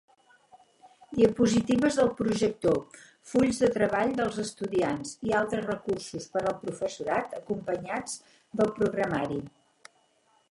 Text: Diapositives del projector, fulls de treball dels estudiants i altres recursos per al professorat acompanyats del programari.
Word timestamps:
Diapositives 1.17 1.97
del 1.99 2.07
projector, 2.21 2.79
fulls 3.33 3.59
de 3.65 3.67
treball 3.75 4.15
dels 4.21 4.39
estudiants 4.43 5.11
i 5.29 5.35
altres 5.41 5.67
recursos 5.69 6.25
per 6.37 6.43
al 6.45 6.57
professorat 6.63 7.35
acompanyats 7.41 8.17
del 8.63 8.73
programari. 8.81 9.39